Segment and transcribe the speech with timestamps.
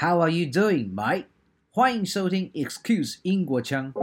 [0.00, 1.25] How are you doing, Mike？
[1.69, 3.93] 欢迎收听 Excuse 英国腔。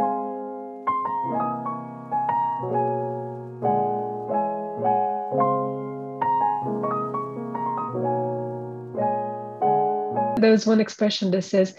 [10.41, 11.75] There's one expression that says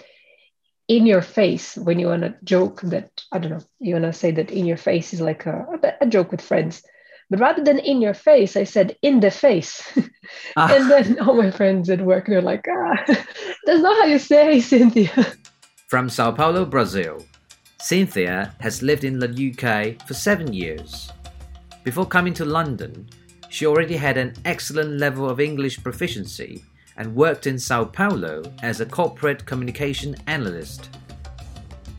[0.89, 4.13] in your face when you want to joke that I don't know, you want to
[4.13, 5.65] say that in your face is like a,
[6.01, 6.81] a joke with friends.
[7.29, 9.83] But rather than in your face, I said in the face.
[10.55, 10.73] Ah.
[10.75, 13.03] and then all my friends at work, they're like, ah,
[13.65, 15.33] that's not how you say, Cynthia.
[15.87, 17.23] From Sao Paulo, Brazil,
[17.79, 21.11] Cynthia has lived in the UK for seven years.
[21.83, 23.07] Before coming to London,
[23.49, 26.63] she already had an excellent level of English proficiency
[26.97, 30.89] and worked in Sao Paulo as a corporate communication analyst.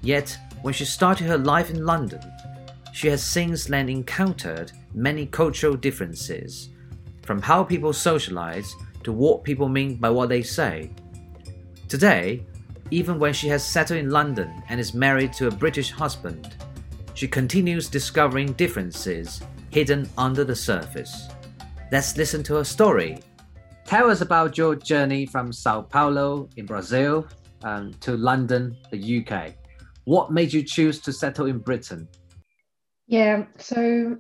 [0.02, 2.20] Yet, when she started her life in London,
[3.00, 6.68] she has since then encountered many cultural differences,
[7.22, 10.91] from how people socialize to what people mean by what they say.
[11.88, 12.44] Today,
[12.91, 16.55] even when she has settled in London and is married to a British husband,
[17.14, 21.28] she continues discovering differences hidden under the surface.
[21.91, 23.22] Let's listen to her story.
[23.86, 27.27] Tell us about your journey from Sao Paulo in Brazil
[27.62, 29.55] um, to London, the UK.
[30.05, 32.06] What made you choose to settle in Britain?
[33.11, 34.19] Yeah, so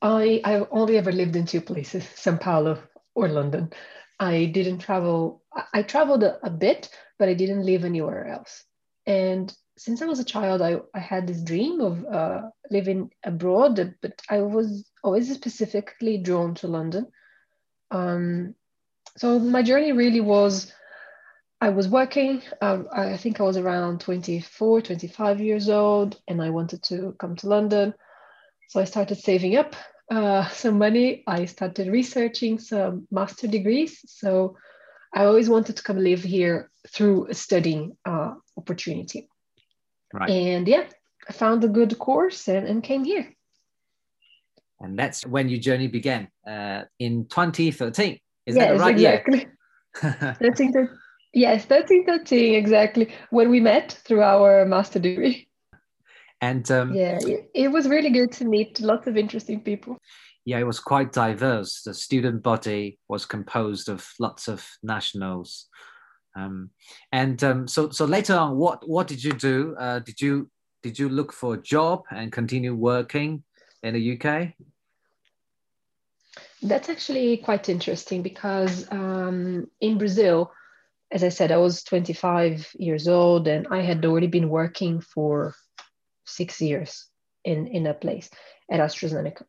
[0.00, 2.80] I I only ever lived in two places, Sao Paulo
[3.16, 3.72] or London.
[4.20, 5.42] I didn't travel.
[5.72, 8.62] I traveled a, a bit, but I didn't live anywhere else.
[9.06, 13.96] And since I was a child, I, I had this dream of uh, living abroad,
[14.00, 17.08] but I was always specifically drawn to London.
[17.90, 18.54] Um,
[19.16, 20.72] so my journey really was
[21.64, 26.50] I was working, uh, I think I was around 24, 25 years old, and I
[26.50, 27.94] wanted to come to London.
[28.68, 29.74] So I started saving up
[30.10, 31.24] uh, some money.
[31.26, 33.98] I started researching some master degrees.
[34.04, 34.58] So
[35.14, 39.30] I always wanted to come live here through a studying uh, opportunity.
[40.12, 40.28] Right.
[40.28, 40.84] And yeah,
[41.26, 43.32] I found a good course and, and came here.
[44.80, 48.18] And that's when your journey began uh, in 2013.
[48.44, 48.94] Is yes, that right?
[48.94, 49.46] Exactly.
[49.94, 50.98] 13, 13,
[51.34, 53.12] yes, 13, 13, exactly.
[53.30, 55.48] When we met through our master degree.
[56.40, 57.18] And um, yeah,
[57.54, 59.98] it was really good to meet lots of interesting people.
[60.44, 61.82] Yeah, it was quite diverse.
[61.82, 65.68] The student body was composed of lots of nationals.
[66.36, 66.70] Um,
[67.12, 69.74] and um, so, so later on, what what did you do?
[69.78, 70.50] Uh, did you
[70.82, 73.42] did you look for a job and continue working
[73.82, 74.52] in the UK?
[76.62, 80.50] That's actually quite interesting because um, in Brazil,
[81.14, 85.54] as I said, I was 25 years old and I had already been working for
[86.26, 87.06] six years
[87.44, 88.28] in, in a place
[88.68, 89.44] at AstraZeneca.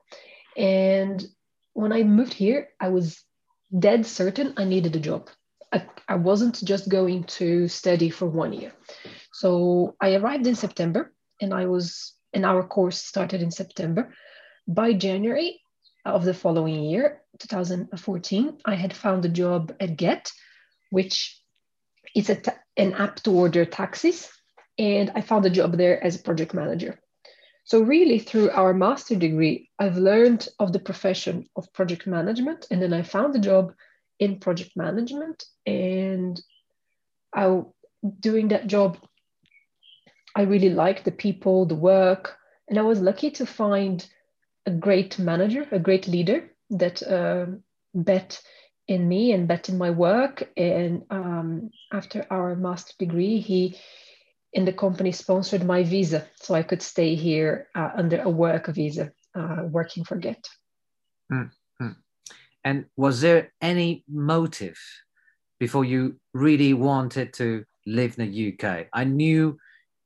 [0.55, 1.25] And
[1.73, 3.19] when I moved here, I was
[3.77, 5.31] dead certain I needed a job.
[5.73, 8.71] I, I wasn't just going to study for one year.
[9.33, 14.13] So I arrived in September and I was, and our course started in September.
[14.67, 15.59] By January
[16.05, 20.31] of the following year, 2014, I had found a job at Gett,
[20.91, 21.41] which
[22.15, 22.41] is a
[22.77, 24.29] an app to order taxis
[24.77, 26.99] and I found a job there as a project manager.
[27.63, 32.81] So, really, through our master degree, I've learned of the profession of project management, and
[32.81, 33.73] then I found a job
[34.19, 35.43] in project management.
[35.65, 36.39] And
[37.33, 37.61] I,
[38.19, 38.99] doing that job,
[40.35, 42.37] I really liked the people, the work,
[42.67, 44.07] and I was lucky to find
[44.67, 47.47] a great manager, a great leader that uh,
[47.95, 48.41] bet
[48.87, 50.49] in me and bet in my work.
[50.55, 53.77] And um, after our master degree, he
[54.53, 58.67] and the company sponsored my visa so I could stay here uh, under a work
[58.67, 60.47] visa uh, working for Gett.
[61.31, 61.89] Mm-hmm.
[62.65, 64.79] And was there any motive
[65.59, 68.87] before you really wanted to live in the UK?
[68.91, 69.57] I knew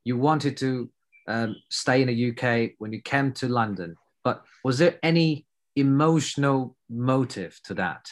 [0.03, 0.89] you wanted to
[1.27, 3.95] um, stay in the UK when you came to London,
[4.25, 5.45] but was there any
[5.77, 8.09] emotional motive to that?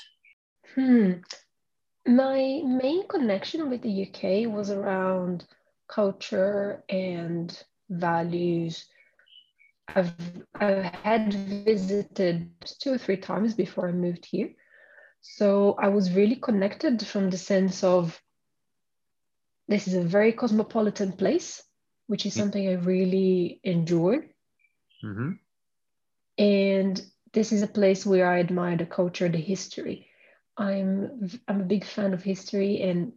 [0.77, 1.13] Hmm.
[2.05, 5.43] My main connection with the UK was around
[5.87, 7.51] culture and
[7.89, 8.85] values.
[9.87, 10.13] I've,
[10.53, 14.51] I had visited two or three times before I moved here.
[15.21, 18.21] So I was really connected from the sense of
[19.67, 21.63] this is a very cosmopolitan place,
[22.05, 24.17] which is something I really enjoy.
[25.03, 25.31] Mm-hmm.
[26.37, 27.01] And
[27.33, 30.07] this is a place where I admire the culture, the history.
[30.57, 33.13] I'm I'm a big fan of history, and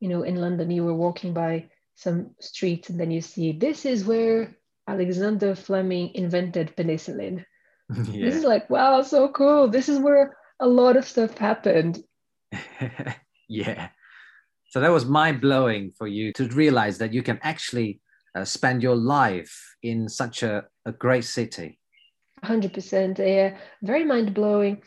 [0.00, 3.84] you know, in London, you were walking by some streets and then you see this
[3.84, 4.56] is where
[4.88, 7.44] Alexander Fleming invented penicillin.
[7.94, 8.24] Yeah.
[8.24, 9.68] This is like, wow, so cool.
[9.68, 12.02] This is where a lot of stuff happened.
[13.48, 13.88] yeah.
[14.70, 18.00] So that was mind blowing for you to realize that you can actually
[18.34, 21.78] uh, spend your life in such a, a great city.
[22.44, 23.18] 100%.
[23.18, 24.82] Yeah, very mind blowing,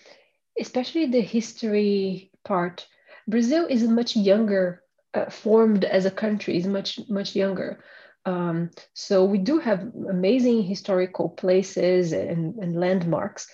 [0.60, 2.88] especially the history part.
[3.28, 7.84] Brazil is much younger, uh, formed as a country, is much, much younger.
[8.25, 13.48] Um, so we do have amazing historical places and, and landmarks,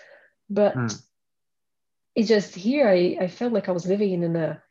[0.50, 1.01] but mm.
[2.15, 4.62] it's just here I, I felt like I was living in a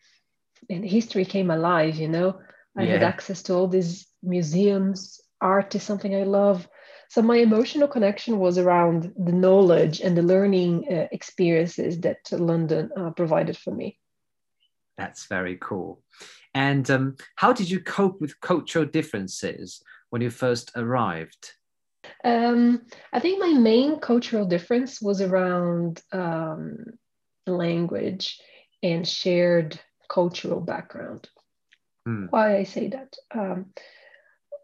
[0.69, 2.41] and history came alive, you know.
[2.77, 2.93] I yeah.
[2.93, 6.69] had access to all these museums, art is something I love.
[7.11, 12.89] So my emotional connection was around the knowledge and the learning uh, experiences that London
[12.97, 13.99] uh, provided for me.
[14.97, 16.05] That's very cool.
[16.55, 21.51] And um, how did you cope with cultural differences when you first arrived?
[22.23, 22.83] Um,
[23.13, 26.77] I think my main cultural difference was around um,
[27.45, 28.41] language
[28.85, 31.29] and shared cultural background.
[32.06, 32.29] Mm.
[32.31, 33.17] Why I say that?
[33.35, 33.73] Um,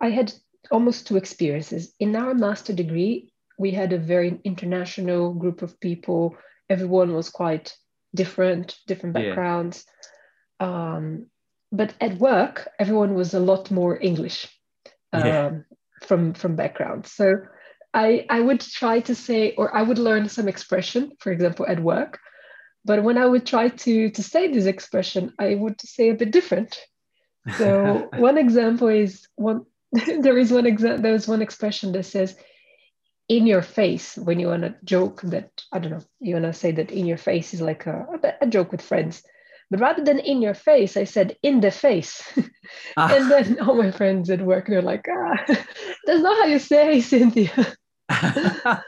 [0.00, 0.32] I had
[0.70, 1.92] almost two experiences.
[1.98, 6.36] In our master degree, we had a very international group of people.
[6.68, 7.74] Everyone was quite
[8.14, 9.84] different, different backgrounds.
[10.60, 10.94] Yeah.
[10.94, 11.26] Um,
[11.72, 14.48] but at work, everyone was a lot more English
[15.12, 15.50] um, yeah.
[16.06, 17.06] from from background.
[17.06, 17.36] So
[17.92, 21.80] I I would try to say, or I would learn some expression, for example, at
[21.80, 22.18] work.
[22.84, 26.30] But when I would try to to say this expression, I would say a bit
[26.30, 26.78] different.
[27.58, 29.66] So one example is one.
[30.20, 31.02] there is one example.
[31.02, 32.36] There's one expression that says
[33.28, 36.52] in your face when you want to joke that i don't know you want to
[36.52, 38.06] say that in your face is like a,
[38.40, 39.24] a, joke with friends
[39.70, 42.22] but rather than in your face, I said in the face.
[42.96, 43.12] Ah.
[43.14, 47.00] and then all my friends at work, they're like, ah, that's not how you say,
[47.00, 47.50] Cynthia.
[48.08, 48.82] can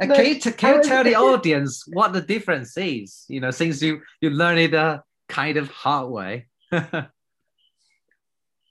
[0.00, 3.24] you, can you tell the audience what the difference is?
[3.28, 6.46] You know, since you you learn it a kind of hard way.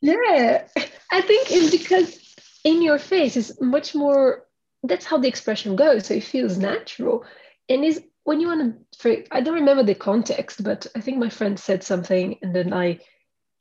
[0.04, 0.68] Yeah,
[1.12, 4.46] I think it's because in your face is much more.
[4.84, 7.26] That's how the expression goes, so it feels natural,
[7.70, 11.30] and is when you want to i don't remember the context but i think my
[11.30, 13.00] friend said something and then i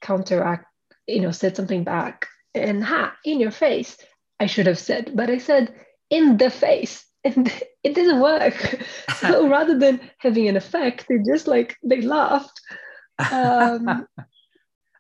[0.01, 0.67] counteract
[1.07, 2.27] you know said something back.
[2.55, 3.97] And ha in your face
[4.39, 5.75] i should have said but i said
[6.11, 7.05] in the face.
[7.25, 7.47] And
[7.85, 8.83] it didn't work.
[9.21, 12.61] So rather than having an effect they just like they laughed.
[13.31, 14.09] Um,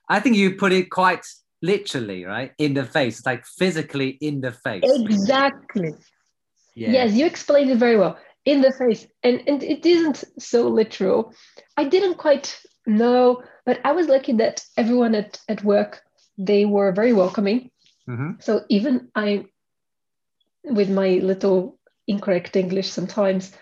[0.08, 1.24] i think you put it quite
[1.62, 2.52] literally right?
[2.58, 3.24] In the face.
[3.24, 4.82] Like physically in the face.
[4.84, 5.94] Exactly.
[6.74, 6.90] Yeah.
[6.90, 8.18] yes you explained it very well.
[8.44, 9.06] In the face.
[9.22, 11.32] And, and it isn't so literal.
[11.76, 16.02] I didn't quite know but i was lucky that everyone at, at work
[16.36, 17.70] they were very welcoming.
[18.08, 18.40] Mm-hmm.
[18.40, 19.44] so even i
[20.64, 21.78] with my little
[22.08, 23.52] incorrect english sometimes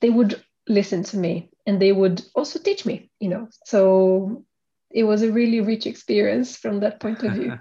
[0.00, 3.48] they would listen to me and they would also teach me you know?
[3.64, 4.44] So
[4.90, 7.58] it was a really rich experience from that point of view.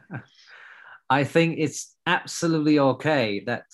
[1.09, 3.65] I think it's absolutely okay that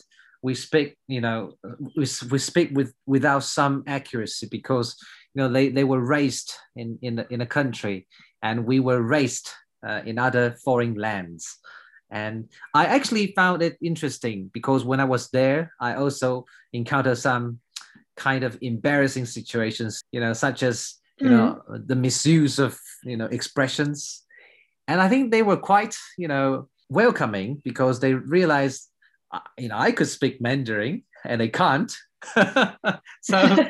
[0.41, 1.53] we speak you know
[1.97, 4.95] we, we speak with without some accuracy because
[5.33, 8.07] you know they, they were raised in in, in a country
[8.43, 9.49] and we were raised
[9.85, 11.57] uh, in other foreign lands.
[12.11, 17.59] And i actually found it interesting because when i was there i also encountered some
[18.15, 20.77] kind of embarrassing situations you know such as
[21.17, 21.37] you mm-hmm.
[21.37, 24.23] know the misuse of you know expressions
[24.87, 28.89] and i think they were quite you know welcoming because they realized
[29.57, 31.95] you know, I could speak Mandarin and they can't.
[33.21, 33.37] so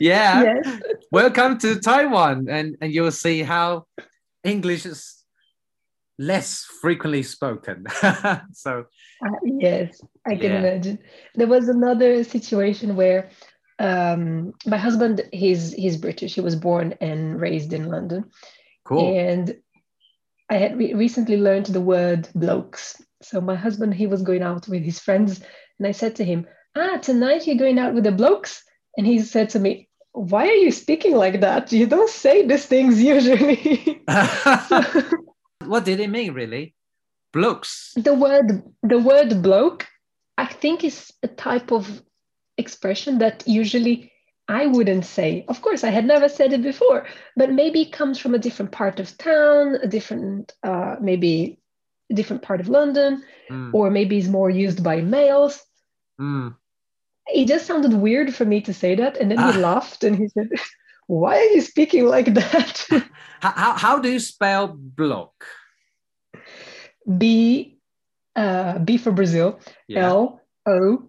[0.00, 0.80] yeah, yes.
[1.12, 3.86] welcome to Taiwan, and and you'll see how
[4.42, 5.22] English is
[6.18, 7.84] less frequently spoken.
[8.52, 8.86] so
[9.24, 10.58] uh, yes, I can yeah.
[10.58, 10.98] imagine.
[11.36, 13.30] There was another situation where
[13.78, 16.34] um, my husband, he's he's British.
[16.34, 18.30] He was born and raised in London.
[18.84, 19.16] Cool.
[19.16, 19.56] And
[20.50, 24.68] I had re- recently learned the word blokes so my husband, he was going out
[24.68, 25.40] with his friends,
[25.78, 28.64] and I said to him, "Ah, tonight you're going out with the blokes,"
[28.96, 31.72] and he said to me, "Why are you speaking like that?
[31.72, 34.02] You don't say these things usually."
[35.64, 36.74] what did it mean, really?
[37.32, 37.92] Blokes.
[37.96, 39.86] The word the word bloke,
[40.36, 42.02] I think, is a type of
[42.58, 44.12] expression that usually
[44.48, 45.44] I wouldn't say.
[45.48, 47.06] Of course, I had never said it before,
[47.36, 51.58] but maybe it comes from a different part of town, a different, uh, maybe
[52.10, 53.72] a different part of London, mm.
[53.72, 55.62] or maybe it's more used by males.
[56.20, 56.54] Mm.
[57.28, 59.16] It just sounded weird for me to say that.
[59.16, 59.52] And then ah.
[59.52, 60.48] he laughed and he said,
[61.06, 62.86] Why are you speaking like that?
[63.40, 65.46] how, how do you spell block?
[67.18, 67.78] B,
[68.36, 70.08] uh, B for Brazil, yeah.
[70.08, 71.08] L O,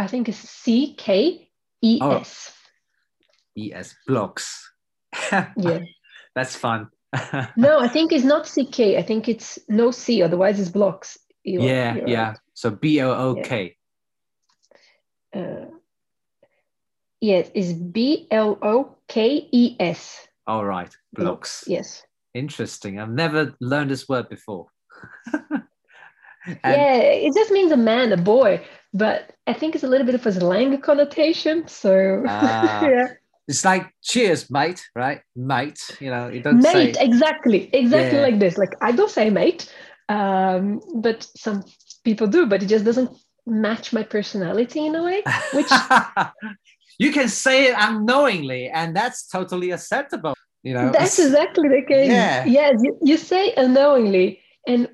[0.00, 1.46] I think it's C K
[1.82, 2.52] E S.
[2.52, 3.60] Oh.
[3.60, 4.72] E S blocks.
[5.30, 5.80] yeah.
[6.34, 6.88] That's fun.
[7.56, 8.96] no, I think it's not C K.
[8.96, 11.18] I think it's no C, otherwise it's blocks.
[11.44, 12.28] You're, yeah, you're yeah.
[12.28, 12.38] Right.
[12.54, 13.76] So B L O K.
[15.36, 15.66] Uh,
[17.20, 20.26] yes, it's B L O K E S.
[20.46, 21.64] All right, blocks.
[21.66, 22.02] Yes.
[22.32, 22.98] Interesting.
[22.98, 24.68] I've never learned this word before.
[26.46, 30.14] yeah, it just means a man, a boy, but I think it's a little bit
[30.14, 31.68] of a slang connotation.
[31.68, 33.08] So, uh, yeah.
[33.48, 35.22] It's like cheers, mate, right?
[35.34, 37.04] Mate, you know, you don't mate, say...
[37.04, 38.24] exactly, exactly yeah.
[38.24, 38.56] like this.
[38.56, 39.72] Like I don't say mate,
[40.08, 41.64] um, but some
[42.04, 43.10] people do, but it just doesn't
[43.46, 45.22] match my personality in a way.
[45.52, 45.70] Which
[46.98, 50.34] you can say it unknowingly, and that's totally acceptable.
[50.62, 52.10] You know, that's exactly the case.
[52.10, 52.44] Yeah.
[52.44, 54.88] Yes, you, you say unknowingly, and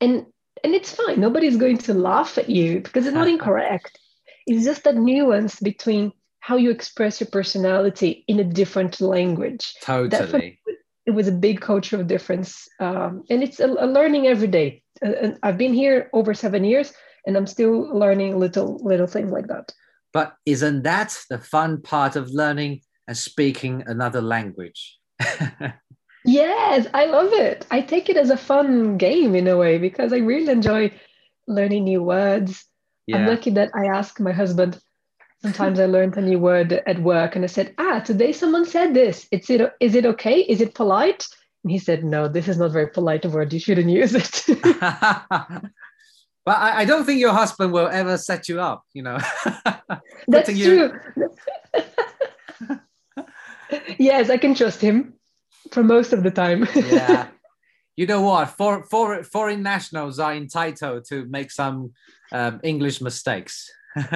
[0.00, 0.26] and
[0.64, 1.20] and it's fine.
[1.20, 3.98] Nobody's going to laugh at you because it's not incorrect.
[4.46, 9.74] It's just that nuance between how you express your personality in a different language.
[9.82, 10.58] Totally.
[11.06, 12.66] it was a big cultural difference.
[12.80, 14.82] Um, and it's a, a, learning every day.
[15.04, 16.92] Uh, and I've been here over seven years
[17.26, 19.72] and I'm still learning little, little things like that.
[20.12, 24.98] But isn't that the fun part of learning and speaking another language?
[26.24, 27.66] Yes, I love it.
[27.70, 30.90] I take it as a fun game in a way because I really enjoy
[31.46, 32.64] learning new words.
[33.06, 33.18] Yeah.
[33.18, 34.80] I'm lucky that I ask my husband.
[35.42, 38.94] Sometimes I learned a new word at work and I said, Ah, today someone said
[38.94, 39.28] this.
[39.30, 40.40] It's it is it okay?
[40.40, 41.26] Is it polite?
[41.62, 43.52] And he said, No, this is not very polite word.
[43.52, 44.46] You shouldn't use it.
[46.46, 49.18] But I, I, don't think your husband will ever set you up, you know.
[50.28, 50.92] That's true.
[53.98, 55.14] yes, I can trust him
[55.72, 56.66] for most of the time.
[56.74, 57.28] yeah.
[57.96, 58.50] You know what?
[58.50, 61.92] For, for, foreign nationals are entitled to make some
[62.32, 63.70] um, English mistakes.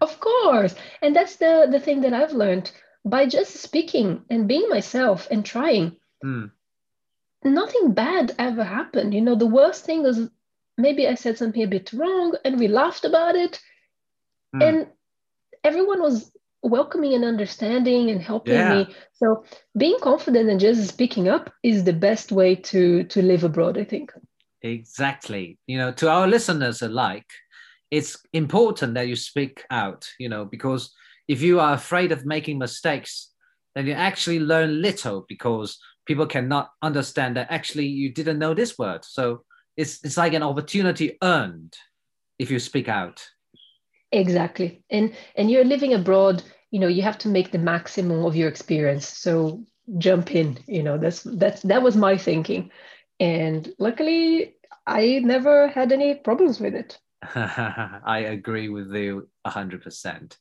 [0.00, 0.74] of course.
[1.02, 2.72] And that's the, the thing that I've learned
[3.04, 5.96] by just speaking and being myself and trying.
[6.24, 6.50] Mm.
[7.44, 9.14] Nothing bad ever happened.
[9.14, 10.28] You know, the worst thing was
[10.76, 13.60] maybe I said something a bit wrong and we laughed about it.
[14.54, 14.62] Mm.
[14.62, 14.86] And
[15.62, 16.30] everyone was
[16.62, 18.74] welcoming and understanding and helping yeah.
[18.74, 19.44] me so
[19.76, 23.84] being confident and just speaking up is the best way to to live abroad i
[23.84, 24.12] think.
[24.62, 25.56] Exactly.
[25.68, 27.30] You know to our listeners alike
[27.90, 30.92] it's important that you speak out you know because
[31.28, 33.30] if you are afraid of making mistakes
[33.74, 38.76] then you actually learn little because people cannot understand that actually you didn't know this
[38.78, 39.04] word.
[39.04, 39.44] So
[39.76, 41.74] it's it's like an opportunity earned
[42.38, 43.24] if you speak out
[44.12, 44.82] exactly.
[44.90, 48.48] And and you're living abroad you know you have to make the maximum of your
[48.48, 49.08] experience.
[49.08, 49.64] So
[49.96, 52.70] jump in you know that's that's that was my thinking.
[53.20, 54.54] And luckily
[54.86, 56.98] i never had any problems with it.
[57.34, 60.36] I agree with you 100%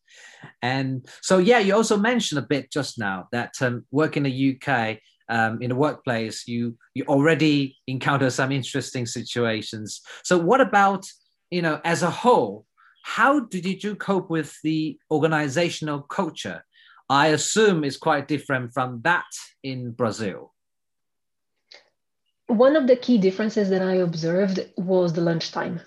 [0.61, 4.55] and so yeah you also mentioned a bit just now that um, work in the
[4.55, 10.01] uk um, in the workplace you you already encounter some interesting situations.
[10.23, 11.05] So what about
[11.49, 12.66] you know as a whole
[13.07, 16.65] how did you cope with the organizational culture?
[17.09, 19.31] I assume it's quite different from that
[19.63, 20.53] in Brazil.
[22.47, 25.79] One of the key differences that I observed was the lunchtime.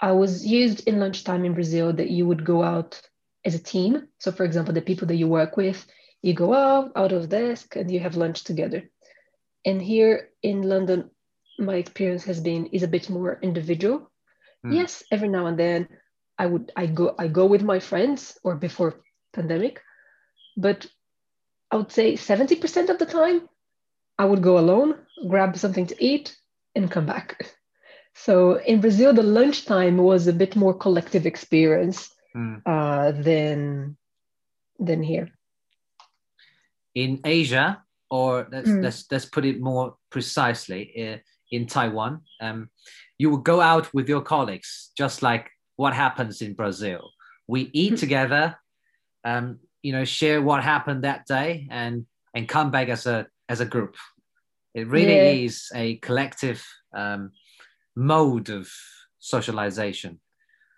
[0.00, 3.00] I was used in lunchtime in Brazil that you would go out
[3.44, 4.08] as a team.
[4.18, 5.86] So, for example, the people that you work with,
[6.22, 8.90] you go out out of desk and you have lunch together.
[9.64, 11.08] And here in London,
[11.58, 14.10] my experience has been is a bit more individual.
[14.66, 14.74] Mm.
[14.74, 15.88] Yes, every now and then
[16.38, 19.00] I would I go I go with my friends or before
[19.32, 19.82] pandemic,
[20.56, 20.86] but
[21.70, 23.48] I would say 70% of the time
[24.18, 24.94] I would go alone,
[25.28, 26.36] grab something to eat,
[26.74, 27.52] and come back.
[28.18, 32.62] So in Brazil, the lunchtime was a bit more collective experience mm.
[32.64, 33.98] uh, than
[34.78, 35.28] than here.
[36.94, 38.82] In Asia, or let's mm.
[38.82, 41.18] let's, let's put it more precisely, uh,
[41.50, 42.70] in Taiwan, um,
[43.18, 47.10] you would go out with your colleagues, just like what happens in Brazil.
[47.46, 47.96] We eat hmm.
[47.96, 48.56] together,
[49.24, 53.60] um, you know, share what happened that day, and and come back as a as
[53.60, 53.96] a group.
[54.74, 55.46] It really yeah.
[55.46, 57.30] is a collective um,
[57.94, 58.68] mode of
[59.18, 60.20] socialization.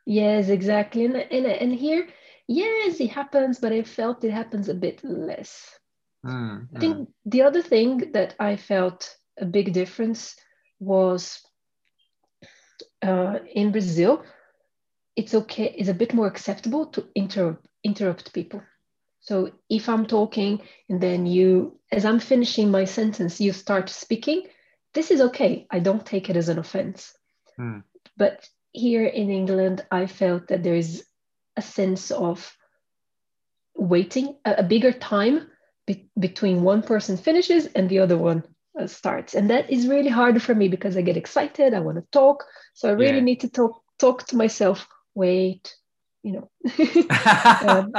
[0.07, 2.09] Yes, exactly, and, and and here,
[2.47, 5.79] yes, it happens, but I felt it happens a bit less.
[6.27, 7.07] Mm, I think mm.
[7.27, 10.35] the other thing that I felt a big difference
[10.81, 11.41] was
[13.03, 14.25] uh, in Brazil
[15.19, 18.63] it's okay, it's a bit more acceptable to interrupt, interrupt people.
[19.21, 24.45] So if I'm talking and then you, as I'm finishing my sentence, you start speaking,
[24.95, 25.67] this is okay.
[25.73, 27.13] I don't take it as an offense.
[27.57, 27.81] Hmm.
[28.17, 31.05] But here in England, I felt that there is
[31.57, 32.57] a sense of
[33.75, 35.51] waiting, a, a bigger time
[35.85, 38.45] be- between one person finishes and the other one
[38.81, 41.97] uh, starts and that is really hard for me because i get excited i want
[41.97, 42.45] to talk
[42.75, 43.21] so i really Yeah.
[43.21, 44.87] need to talk talk to myself
[45.19, 45.75] wait
[46.23, 46.47] you know
[47.69, 47.93] um,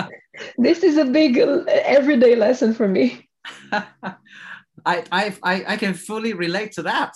[0.58, 3.28] this is a big everyday lesson for me
[4.86, 5.04] I,
[5.44, 7.14] I, I, can fully relate to that.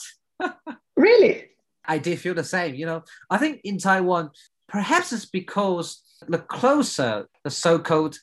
[0.95, 1.49] really
[1.85, 2.75] I did feel the same.
[2.75, 4.31] You know, I think in Taiwan,
[4.67, 8.17] perhaps it's because the closer the so-called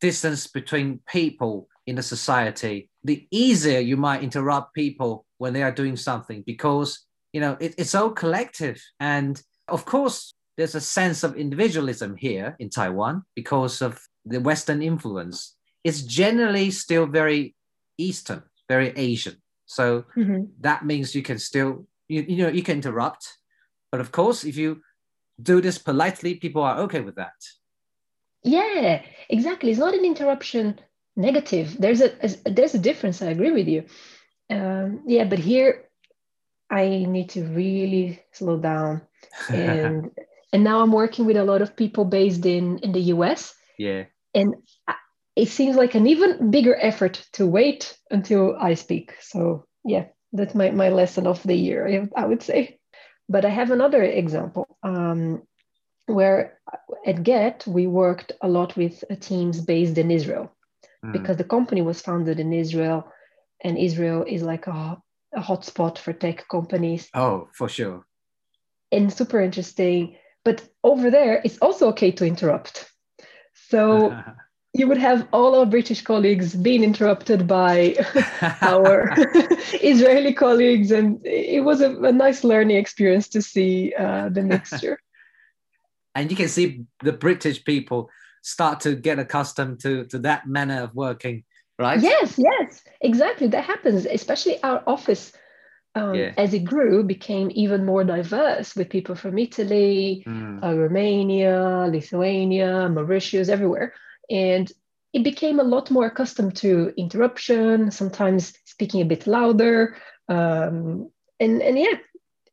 [0.00, 5.72] distance between people in the society, the easier you might interrupt people when they are
[5.72, 8.82] doing something because you know it, it's all collective.
[9.00, 14.82] And of course, there's a sense of individualism here in Taiwan because of the Western
[14.82, 15.56] influence.
[15.84, 17.54] It's generally still very
[17.98, 19.36] Eastern, very Asian.
[19.66, 20.50] So Mhm.
[20.60, 23.38] that means you can still you, you know you can interrupt
[23.90, 24.82] but of course if you
[25.40, 27.32] do this politely people are okay with that
[28.44, 29.70] Yeah, exactly.
[29.70, 30.78] It's not an interruption
[31.16, 31.76] negative.
[31.78, 33.22] There's a, a- there's a difference.
[33.22, 33.84] I agree with you.
[34.50, 35.88] Um, yeah, but here
[36.68, 39.02] I need to really slow down.
[39.50, 40.10] And
[40.52, 44.04] and now I'm working with a lot of people based in in the US, yeah
[44.34, 44.54] and
[45.36, 49.14] it seems like an even bigger effort to wait until I speak.
[49.20, 52.08] So yeah, that's my my lesson of the year.
[52.16, 52.78] I, would say.
[53.28, 54.66] But I have another example.
[54.82, 55.42] Um,
[56.06, 56.58] where
[57.06, 60.52] at Gett we worked a lot with uh, teams based in Israel
[61.04, 61.12] Mm.
[61.12, 63.10] because the company was founded in Israel,
[63.64, 64.96] and Israel is like a,
[65.34, 68.06] a hotspot for tech companies oh for sure
[68.92, 70.16] and super interesting.
[70.44, 72.90] But over there, it's also okay to interrupt.
[73.54, 74.16] So
[74.74, 77.94] you would have all our British colleagues being interrupted by
[78.62, 79.12] our
[79.82, 84.98] Israeli colleagues, and it was a, a nice learning experience to see uh, the mixture.
[86.14, 88.10] and you can see the british people
[88.42, 91.42] start to get accustomed to to that manner of working
[91.78, 93.48] right Yes, yes, exactly.
[93.48, 95.32] That happens, especially our office.
[95.94, 96.32] Um, Yeah.
[96.38, 100.64] As it grew, became even more diverse with people from Italy, Mm.
[100.64, 103.92] uh, Romania, Lithuania, Mauritius, everywhere.
[104.30, 104.72] And
[105.12, 109.96] it became a lot more accustomed to interruption, sometimes speaking a bit louder.
[110.28, 111.98] Um, and, and yeah,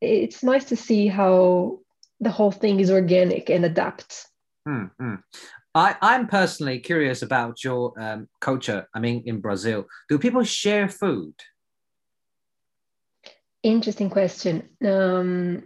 [0.02, 1.78] it's nice to see how
[2.20, 4.26] the whole thing is organic and adapts.
[4.68, 5.22] Mm, mm.
[5.74, 8.86] I, I'm personally curious about your um, culture.
[8.94, 11.32] I mean, in Brazil, do people share food?
[13.62, 14.68] Interesting question.
[14.84, 15.64] Um,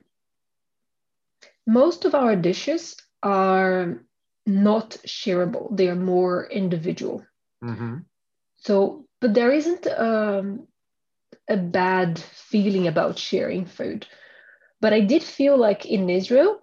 [1.66, 4.04] most of our dishes are
[4.46, 7.24] not shareable, they are more individual.
[7.62, 7.98] hmm
[8.57, 10.66] So, but there isn't um,
[11.48, 14.07] a bad feeling about sharing food.
[14.80, 16.61] But I did feel like in Israel,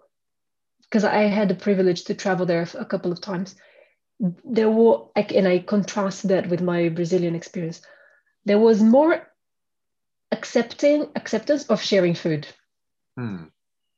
[0.83, 3.55] because I had the privilege to travel there a couple of times,
[4.43, 7.81] there were, and I contrast that with my Brazilian experience,
[8.45, 9.27] there was more
[10.31, 12.47] accepting acceptance of sharing food.
[13.17, 13.45] Hmm.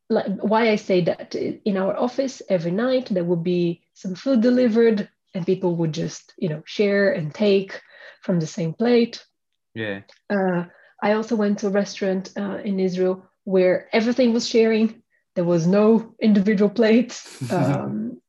[0.10, 4.41] Like why I say that in our office every night there would be some food
[4.41, 7.82] delivered and people would just you know share and take
[8.22, 9.26] from the same plate.
[9.74, 10.02] Yeah.
[10.30, 10.65] Uh,
[11.02, 15.02] I also went to a restaurant uh, in Israel where everything was sharing.
[15.36, 17.41] There was no individual plates.
[17.52, 18.22] Um,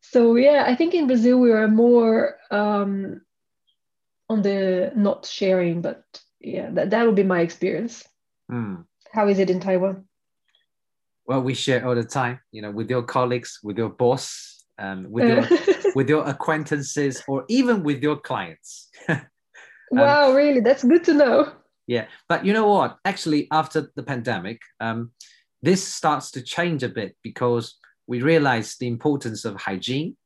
[0.00, 3.20] so yeah, I think in Brazil we are more um,
[4.28, 6.02] on the not sharing, but
[6.40, 8.04] yeah, that that would be my experience.
[8.48, 8.76] Hmm.
[9.12, 10.04] How is it in Taiwan?
[11.26, 15.06] Well, we share all the time, you know, with your colleagues, with your boss, um,
[15.10, 18.88] with your with your acquaintances, or even with your clients.
[19.90, 20.60] wow, really?
[20.60, 21.52] That's good to know.
[21.86, 22.98] Yeah, but you know what?
[23.04, 25.10] Actually, after the pandemic, um,
[25.62, 27.76] this starts to change a bit because
[28.06, 30.16] we realize the importance of hygiene,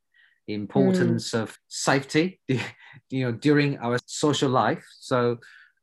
[0.46, 4.84] the importance of safety, you know, during our social life.
[5.00, 5.38] So,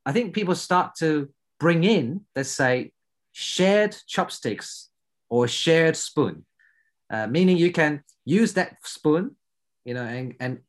[0.06, 2.92] I think people start to bring in, let's say,
[3.32, 4.90] shared chopsticks
[5.30, 6.46] or shared spoon,
[7.10, 9.36] uh, meaning you can use that spoon,
[9.86, 10.60] you know, and and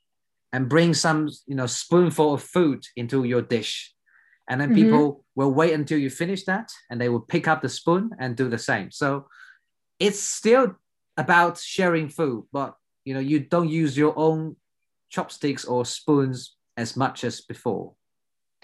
[0.52, 3.94] and bring some, you know, spoonful of food into your dish.
[4.48, 4.74] And then Mhm.
[4.74, 8.36] people will wait until you finish that and they will pick up the spoon and
[8.36, 8.90] do the same.
[8.90, 9.28] So
[9.98, 10.76] it's still
[11.16, 14.56] about sharing food but you know you don't use your own
[15.10, 17.94] chopsticks or spoons as much as before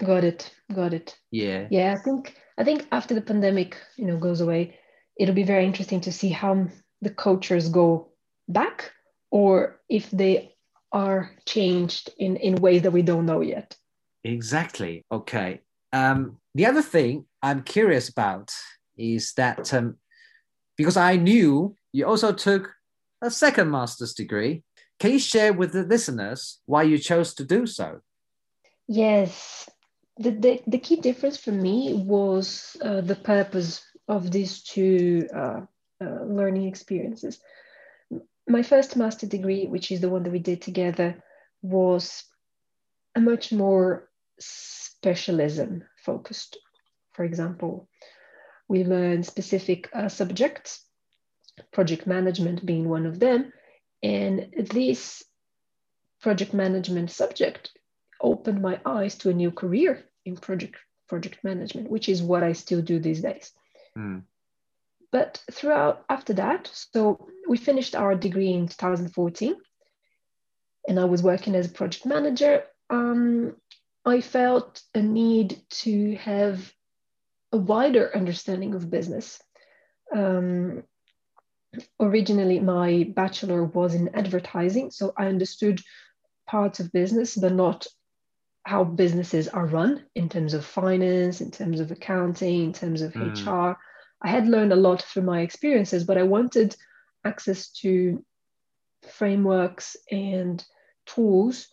[0.05, 0.51] Got it.
[0.73, 1.19] Got it.
[1.31, 4.79] yeah Yeah, I think I think after the pandemic, you know, goes away,
[5.19, 6.69] it'll be very interesting to see how
[7.03, 8.09] the cultures go
[8.49, 8.93] back
[9.31, 10.55] or if they
[10.93, 13.77] are changed in in ways that we don't know yet.
[14.25, 15.61] exactly okay
[15.93, 18.51] um, the other thing i'm curious about
[18.97, 19.97] is that um,
[20.77, 22.73] because i knew you also took
[23.23, 24.63] a second master's degree
[24.99, 28.01] can you share with the listeners why you chose to do so
[28.91, 29.69] Yes,
[30.19, 35.61] the, the, the key difference for me was uh, the purpose of these two uh,
[36.03, 37.39] uh, learning experiences.
[38.49, 41.23] My first master degree, which is the one that we did together,
[41.63, 42.25] was
[43.15, 44.09] a much more
[44.41, 46.59] specialism focused.
[47.13, 47.89] For example,
[48.69, 50.85] we learned specific uh, subjects,
[51.73, 53.53] project management being one of them.
[54.03, 55.23] And this
[56.21, 57.71] project management subject
[58.21, 60.77] opened my eyes to a new career in project
[61.09, 63.53] project management, which is what I still do these days.
[63.97, 64.23] Mm.
[65.11, 69.57] But throughout after that, so we finished our degree in 2014,
[70.87, 72.65] and I was working as a project manager.
[72.91, 73.57] Um,
[74.05, 76.73] I felt a need to have
[77.53, 79.41] a wider understanding of business.
[80.15, 80.85] Um,
[82.01, 85.81] originally, my bachelor was in advertising, so I understood
[86.47, 87.87] parts of business, but not
[88.69, 93.15] how businesses are run in terms of finance, in terms of accounting, in terms of
[93.15, 93.33] mm.
[93.33, 93.79] HR.
[94.21, 96.77] I had learned a lot from my experiences, but I wanted
[97.25, 98.23] access to
[99.09, 100.63] frameworks and
[101.07, 101.69] tools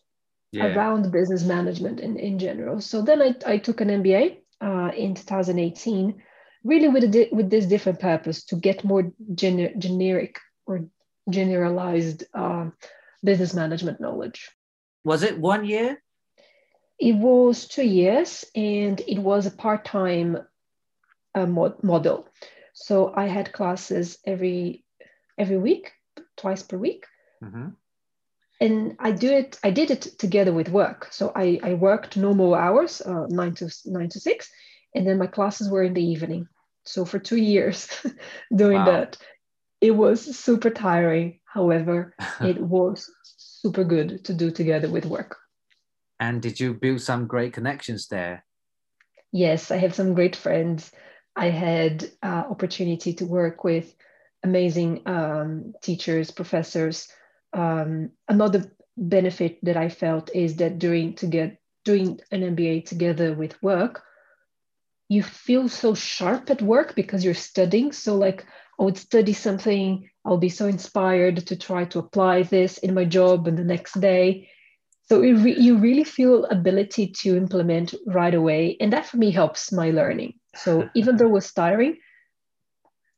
[0.54, 0.68] yeah.
[0.68, 2.80] around business management in, in general.
[2.80, 6.24] So then I, I took an MBA uh, in 2018,
[6.64, 10.86] really with, a, with this different purpose to get more gener- generic or
[11.30, 12.70] generalized uh,
[13.22, 14.50] business management knowledge.
[15.04, 16.02] Was it one year?
[17.00, 20.38] It was two years and it was a part time
[21.34, 22.28] uh, mod- model.
[22.74, 24.84] So I had classes every
[25.38, 25.92] every week,
[26.38, 27.06] twice per week.
[27.44, 27.70] Mm-hmm.
[28.62, 29.60] And I do it.
[29.64, 31.08] I did it together with work.
[31.12, 34.50] So I, I worked normal hours, uh, nine to nine to six,
[34.94, 36.48] and then my classes were in the evening.
[36.86, 37.90] So for two years,
[38.56, 38.86] doing wow.
[38.86, 39.18] that,
[39.82, 41.40] it was super tiring.
[41.46, 45.38] However, it was super good to do together with work.
[46.20, 48.46] And did you build some great connections there?
[49.32, 50.92] Yes, I have some great friends.
[51.36, 53.94] I had uh, opportunity to work with
[54.44, 57.10] amazing um, teachers, professors.
[57.52, 63.34] Um, another benefit that I felt is that during to get doing an MBA together
[63.34, 64.04] with work,
[65.10, 67.92] you feel so sharp at work because you're studying.
[67.92, 68.46] So like
[68.80, 73.06] I would study something, I'll be so inspired to try to apply this in my
[73.06, 74.50] job and the next day
[75.08, 79.72] so re- you really feel ability to implement right away and that for me helps
[79.72, 80.34] my learning.
[80.56, 81.98] So even though it was tiring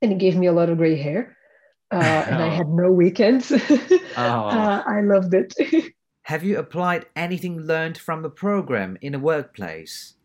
[0.02, 1.38] and it gave me a lot of gray hair
[1.91, 1.95] uh,
[2.28, 3.58] and i had no weekends oh.
[4.17, 5.54] uh, i loved it.
[6.23, 10.15] Have you applied anything learned from the program in a workplace?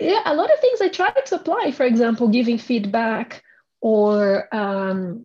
[0.00, 3.42] Yeah a lot of things i tried to apply for example giving feedback
[3.80, 5.24] or um,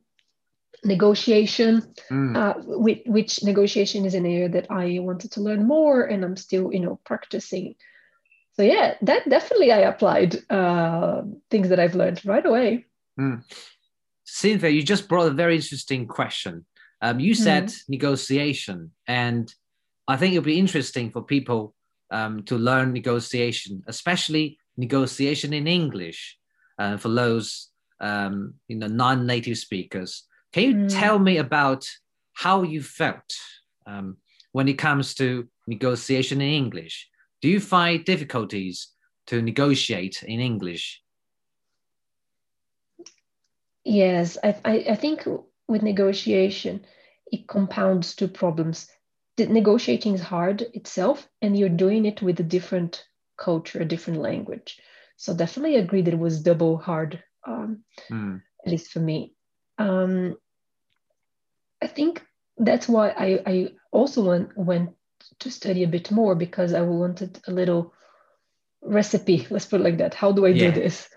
[0.83, 2.35] negotiation, mm.
[2.35, 6.37] uh, which, which, negotiation is an area that I wanted to learn more, and I'm
[6.37, 7.75] still, you know, practicing.
[8.53, 12.85] So yeah, that definitely I applied uh, things that I've learned right away.
[13.19, 13.43] Mm.
[14.25, 16.65] Cynthia, you just brought a very interesting question.
[17.01, 17.89] Um, you said mm.
[17.89, 19.53] negotiation, and
[20.07, 21.73] I think it'll be interesting for people
[22.11, 26.37] um, to learn negotiation, especially negotiation in English,
[26.77, 30.27] uh, for those um, you know non-native speakers.
[30.53, 30.99] Can you mm.
[30.99, 31.87] tell me about
[32.33, 33.33] how you felt
[33.85, 34.17] um,
[34.51, 37.07] when it comes to negotiation in English?
[37.41, 38.89] Do you find difficulties
[39.27, 41.01] to negotiate in English?
[43.83, 45.25] Yes, I, I, I think
[45.67, 46.85] with negotiation,
[47.31, 48.87] it compounds two problems.
[49.37, 53.03] The negotiating is hard itself, and you're doing it with a different
[53.37, 54.79] culture, a different language.
[55.15, 58.41] So definitely agree that it was double hard, um, mm.
[58.65, 59.33] at least for me.
[59.81, 60.37] Um,
[61.81, 62.23] I think
[62.57, 64.91] that's why I, I also went, went
[65.39, 67.93] to study a bit more because I wanted a little
[68.81, 70.13] recipe, let's put it like that.
[70.13, 70.71] How do I yeah.
[70.71, 71.09] do this?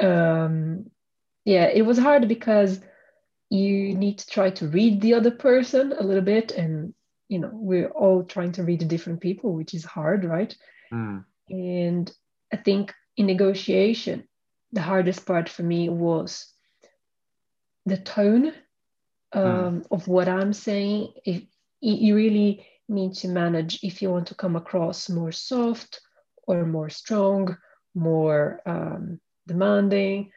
[0.00, 0.90] Um,
[1.44, 2.80] yeah, it was hard because
[3.52, 6.94] you need to try to read the other person a little bit and
[7.28, 10.56] you know we're all trying to read different people which is hard right
[10.90, 11.22] mm.
[11.50, 12.12] and
[12.50, 14.26] i think in negotiation
[14.72, 16.51] the hardest part for me was
[17.86, 18.52] the tone
[19.32, 19.38] hmm.
[19.38, 19.86] um, mm.
[19.90, 21.12] of what I'm saying.
[21.24, 21.42] If
[21.80, 26.00] you really need to manage if you want to come across more soft
[26.46, 27.56] or more strong,
[27.94, 30.30] more um, demanding.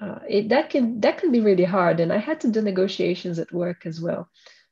[0.00, 3.38] Uh, it, that can that can be really hard, and I had to do negotiations
[3.38, 4.28] at work as well.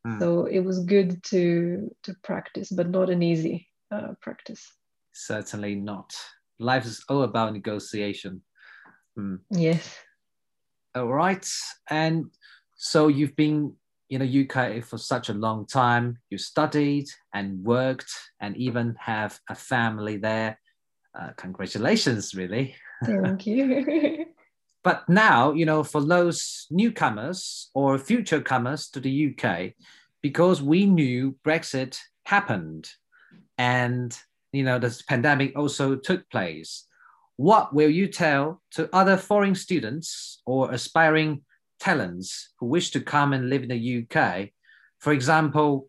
[0.07, 0.19] Mm.
[0.19, 4.73] So it was good to to practice, but not an easy uh, practice.
[5.13, 6.15] Certainly not.
[6.59, 8.43] Life is all about negotiation.
[9.19, 9.41] Mm.
[9.51, 9.97] Yes.
[10.95, 11.47] All right.
[11.89, 12.27] And
[12.77, 13.75] so you've been
[14.11, 16.19] in the UK for such a long time.
[16.31, 20.59] You studied and worked and even have a family there.
[21.19, 22.75] uh, congratulations, really.
[23.05, 24.27] Thank you.
[24.85, 29.73] but now, you know, for those newcomers or future comers to the UK,
[30.23, 32.89] because we knew Brexit happened
[33.59, 34.17] and,
[34.53, 36.87] you know, this pandemic also took place,
[37.41, 41.41] what will you tell to other foreign students or aspiring
[41.79, 44.51] talents who wish to come and live in the UK?
[44.99, 45.89] For example,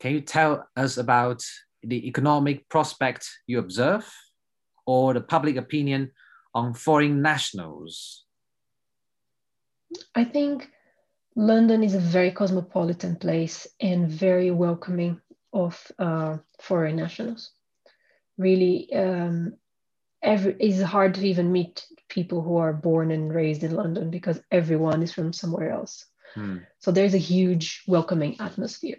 [0.00, 1.44] can you tell us about
[1.84, 4.12] the economic prospect you observe
[4.86, 6.10] or the public opinion
[6.52, 8.24] on foreign nationals?
[10.16, 10.68] I think
[11.36, 15.20] London is a very cosmopolitan place and very welcoming
[15.52, 17.52] of uh, foreign nationals.
[18.36, 19.54] Really, um,
[20.22, 24.40] every, it's hard to even meet people who are born and raised in London because
[24.50, 26.06] everyone is from somewhere else.
[26.34, 26.58] Hmm.
[26.78, 28.98] So there's a huge welcoming atmosphere.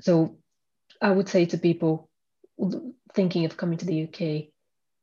[0.00, 0.38] So
[1.00, 2.08] I would say to people
[3.14, 4.52] thinking of coming to the UK,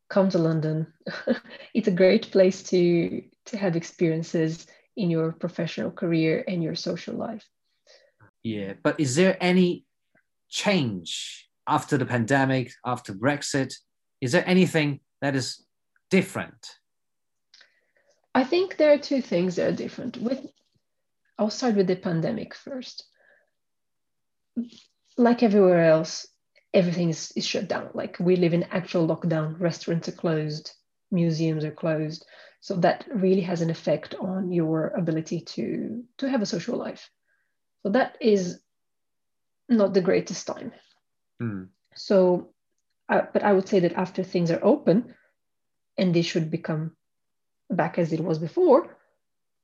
[0.10, 0.88] come to London.
[1.74, 7.16] it's a great place to to have experiences in your professional career and your social
[7.16, 7.46] life.
[8.44, 9.86] Yeah, but is there any
[10.50, 13.74] change after the pandemic, after Brexit?
[14.26, 15.64] Is there anything that is
[16.10, 16.80] different?
[18.34, 20.18] I think there are two things that are different.
[20.18, 20.46] With
[21.38, 23.06] I'll start with the pandemic first
[25.18, 26.28] like everywhere else,
[26.74, 27.90] everything is, is shut down.
[27.94, 30.72] Like we live in actual lockdown, restaurants are closed,
[31.12, 32.26] museums are closed.
[32.62, 37.10] So that really has an effect on your ability to, to have a social life.
[37.84, 38.60] So that is
[39.70, 40.72] not the greatest time.
[41.42, 41.70] Mm.
[41.96, 42.50] So,
[43.10, 45.14] uh, but I would say that after things are open
[45.98, 46.96] and they should become
[47.70, 48.98] back as it was before,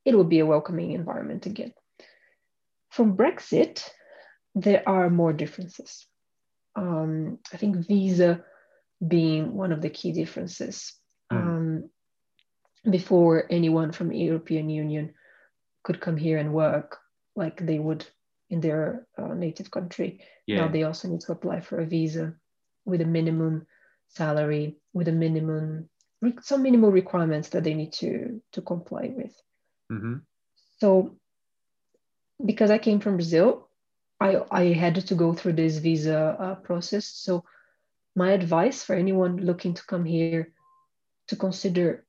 [0.04, 1.72] it will be a welcoming environment again.
[2.90, 3.88] From Brexit,
[4.54, 6.06] there are more differences.
[6.76, 8.44] Um, I think visa
[9.06, 10.94] being one of the key differences.
[11.32, 11.36] Mm.
[11.36, 11.90] Um,
[12.88, 15.14] before anyone from the European Union
[15.84, 16.98] could come here and work
[17.36, 18.04] like they would
[18.50, 20.20] in their uh, native country.
[20.46, 20.62] Yeah.
[20.62, 22.34] Now they also need to apply for a visa
[22.84, 23.66] with a minimum
[24.08, 25.88] salary, with a minimum
[26.40, 29.34] some minimal requirements that they need to to comply with.
[29.90, 30.18] Mm-hmm.
[30.78, 31.16] So,
[32.44, 33.68] because I came from Brazil,
[34.20, 37.06] I, I had to go through this visa uh, process.
[37.06, 37.44] So,
[38.14, 40.52] my advice for anyone looking to come here
[41.28, 42.04] to consider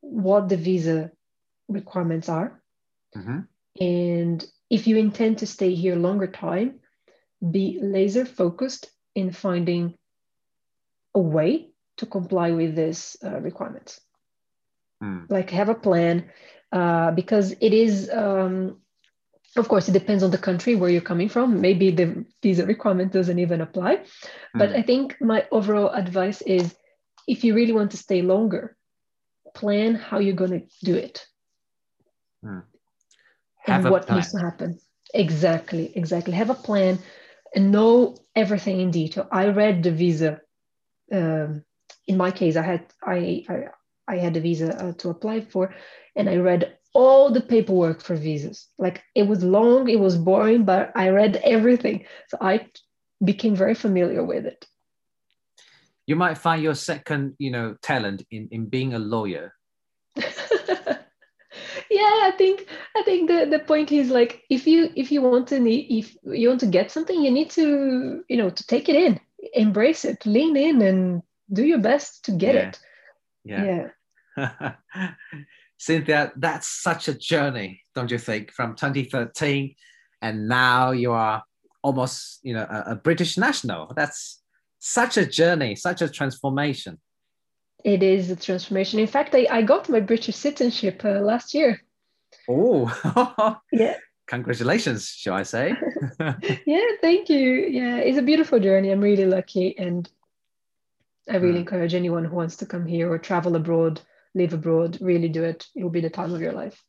[0.00, 1.10] what the visa
[1.68, 2.62] requirements are.
[3.16, 3.40] Mm-hmm.
[3.80, 6.80] And if you intend to stay here longer time,
[7.50, 9.94] be laser focused in finding
[11.16, 14.00] a way to comply with these uh, requirements.
[15.02, 15.26] Mm.
[15.28, 16.30] Like have a plan,
[16.70, 18.76] uh, because it is um,
[19.56, 21.60] of course, it depends on the country where you're coming from.
[21.60, 23.96] Maybe the visa requirement doesn't even apply.
[23.96, 24.04] Mm.
[24.54, 26.74] But I think my overall advice is
[27.26, 28.76] if you really want to stay longer,
[29.54, 31.26] plan how you're going to do it.
[32.44, 32.62] Mm.
[33.66, 34.18] and what plan.
[34.18, 34.78] needs to happen.
[35.14, 36.34] Exactly, exactly.
[36.34, 36.98] Have a plan
[37.54, 39.26] and know everything in detail.
[39.32, 40.40] I read the visa.
[41.12, 41.64] Um,
[42.06, 43.64] in my case, I had I I,
[44.08, 45.74] I had a visa uh, to apply for,
[46.14, 48.68] and I read all the paperwork for visas.
[48.78, 52.06] Like it was long, it was boring, but I read everything.
[52.28, 52.68] So I
[53.22, 54.66] became very familiar with it.
[56.06, 59.52] You might find your second, you know, talent in, in being a lawyer.
[60.16, 60.24] yeah,
[61.90, 62.66] I think
[62.96, 66.16] I think the, the point is like if you if you want to need if
[66.24, 69.20] you want to get something, you need to, you know, to take it in,
[69.54, 72.68] embrace it, lean in and do your best to get yeah.
[72.68, 72.80] it.
[73.44, 73.88] Yeah.
[74.36, 75.12] yeah.
[75.78, 78.52] Cynthia, that's such a journey, don't you think?
[78.52, 79.74] From 2013,
[80.22, 81.42] and now you are
[81.82, 83.92] almost, you know, a, a British national.
[83.94, 84.42] That's
[84.78, 86.98] such a journey, such a transformation.
[87.84, 88.98] It is a transformation.
[88.98, 91.82] In fact, I, I got my British citizenship uh, last year.
[92.48, 92.90] Oh,
[93.72, 93.96] yeah.
[94.26, 95.74] Congratulations, shall I say?
[96.66, 97.68] yeah, thank you.
[97.70, 98.90] Yeah, it's a beautiful journey.
[98.90, 100.08] I'm really lucky, and
[101.28, 101.60] I really mm.
[101.60, 104.00] encourage anyone who wants to come here or travel abroad
[104.36, 105.66] live abroad, really do it.
[105.74, 106.84] It will be the time of your life.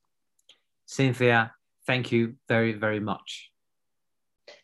[0.86, 1.54] Cynthia,
[1.88, 3.50] thank you very, very much.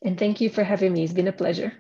[0.02, 1.04] And thank you for having me.
[1.04, 1.74] It's been a pleasure.